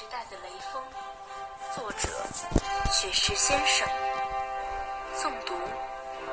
[0.00, 0.82] 时代的雷锋，
[1.76, 2.08] 作者
[2.90, 3.86] 雪石先生，
[5.14, 5.54] 诵读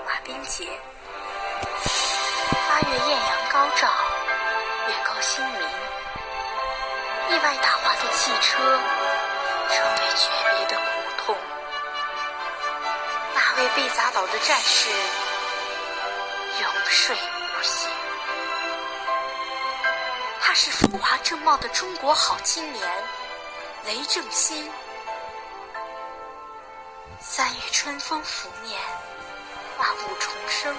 [0.05, 0.69] 马冰杰。
[2.69, 3.91] 八月艳阳高照，
[4.87, 5.61] 月高星明，
[7.29, 8.57] 意外打滑的汽车
[9.67, 10.85] 成为诀别的苦
[11.17, 11.35] 痛。
[13.35, 14.89] 那位被砸倒的战士
[16.61, 17.17] 永睡
[17.53, 17.89] 不醒。
[20.39, 22.89] 他是风华正茂的中国好青年
[23.87, 24.69] 雷正新。
[27.21, 28.77] 三月春风拂面，
[29.77, 30.75] 万物重生。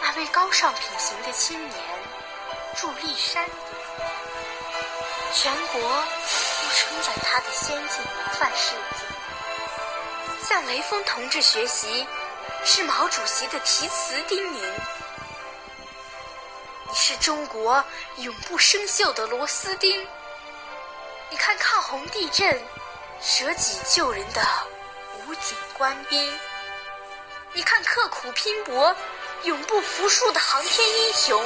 [0.00, 1.78] 那位高尚品行的青年
[2.74, 3.48] 伫立山，
[5.32, 10.44] 全国都称赞他的先进模范事迹。
[10.44, 12.04] 向雷锋同志学习，
[12.64, 14.58] 是毛主席的题词叮咛。
[16.88, 17.84] 你是中国
[18.16, 20.04] 永不生锈的螺丝钉。
[21.32, 22.62] 你看抗洪地震、
[23.22, 24.46] 舍己救人的
[25.26, 26.38] 武警官兵。
[27.54, 28.94] 你看刻苦拼搏、
[29.44, 31.42] 永不服输的航天英雄，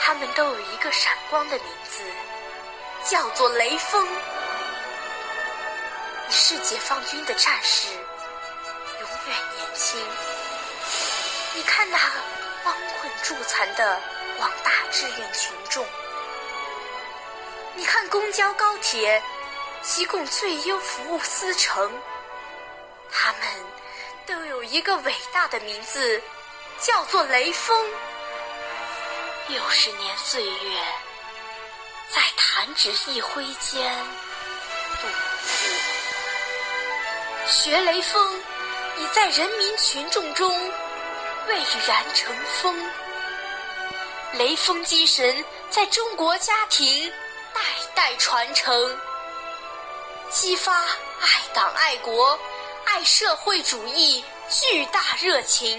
[0.00, 2.02] 他们都有一个闪光的名字，
[3.08, 4.04] 叫做雷锋。
[6.26, 10.04] 你是解放军的战士，永远年轻。
[11.54, 11.96] 你看那
[12.64, 14.00] 帮困助残的。
[14.38, 15.86] 广大志愿群众，
[18.12, 19.22] 公交、高铁
[19.82, 21.90] 提供最优服务司乘，
[23.10, 23.40] 他们
[24.26, 26.20] 都有一个伟大的名字，
[26.78, 27.90] 叫做雷锋。
[29.48, 30.78] 六十年岁月，
[32.10, 33.96] 在弹指一挥间。
[37.46, 38.42] 学雷锋，
[38.98, 40.50] 已在人民群众中
[41.48, 42.78] 蔚然成风。
[44.34, 47.10] 雷锋精神在中国家庭
[47.62, 48.98] 代代传承，
[50.30, 52.36] 激发爱党爱国、
[52.84, 55.78] 爱社会主义巨大热情。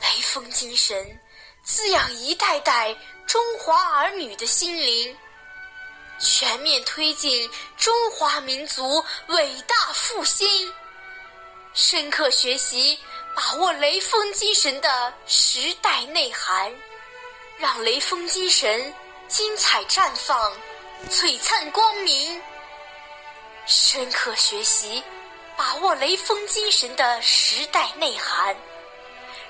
[0.00, 1.20] 雷锋精神
[1.62, 2.92] 滋养一代代
[3.24, 5.16] 中华儿女的心灵，
[6.18, 10.74] 全面推进中华民族伟大复兴。
[11.72, 12.98] 深刻学习。
[13.32, 16.70] 把握雷锋精神的时代内涵，
[17.58, 18.92] 让雷锋精神
[19.30, 20.52] 精彩绽放、
[21.08, 22.42] 璀璨光明。
[23.64, 25.00] 深刻学习，
[25.56, 28.56] 把握雷锋精神的时代内涵，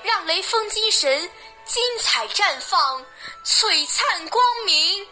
[0.03, 1.19] 让雷锋精神
[1.65, 3.03] 精彩绽放、
[3.43, 5.07] 璀璨光明。